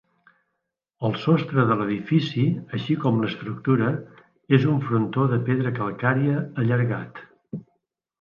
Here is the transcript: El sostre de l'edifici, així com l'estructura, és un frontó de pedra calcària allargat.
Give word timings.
El 1.07 1.11
sostre 1.23 1.65
de 1.71 1.75
l'edifici, 1.81 2.45
així 2.77 2.95
com 3.03 3.19
l'estructura, 3.23 3.89
és 4.59 4.65
un 4.71 4.81
frontó 4.87 5.27
de 5.35 5.39
pedra 5.51 5.75
calcària 5.81 6.41
allargat. 6.65 7.21